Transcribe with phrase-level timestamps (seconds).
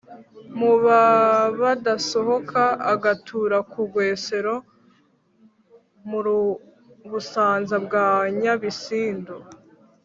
[0.59, 2.63] mu b'abadasohoka,
[2.93, 4.55] agatura ku rwesero
[6.09, 6.19] mu
[7.11, 8.07] busanza bwa
[8.39, 9.35] nyabisindu,